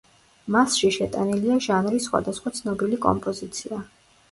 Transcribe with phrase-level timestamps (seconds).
[0.53, 3.87] მასში შეტანილია ჟარის სხვადასხვა ცნობილი კომპოზიცია.